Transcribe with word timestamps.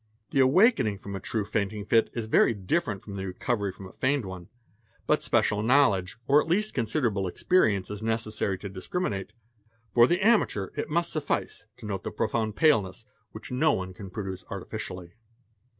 The 0.31 0.39
awakening 0.39 0.97
from 0.97 1.15
a 1.15 1.19
true 1.19 1.45
fainting 1.45 1.85
fit 1.85 2.09
is 2.13 2.25
very 2.25 2.55
different. 2.55 3.03
from 3.03 3.17
the 3.17 3.27
recovery 3.27 3.71
from 3.71 3.85
a 3.85 3.93
feigned 3.93 4.25
one. 4.25 4.49
But 5.05 5.21
special 5.21 5.61
knowledge 5.61 6.17
or 6.27 6.41
at 6.41 6.47
least 6.47 6.73
consider— 6.73 7.09
able 7.11 7.27
experience 7.27 7.91
is 7.91 8.01
necessary 8.01 8.57
to 8.57 8.69
discriminate. 8.69 9.33
For 9.93 10.07
the 10.07 10.19
amateur 10.19 10.71
it 10.73 10.89
must 10.89 11.13
suffice 11.13 11.67
to 11.77 11.85
note 11.85 12.03
the 12.03 12.09
profound 12.09 12.55
paleness 12.55 13.05
which 13.31 13.51
no 13.51 13.73
one 13.73 13.93
can 13.93 14.09
produce 14.09 14.43
artificially. 14.49 15.13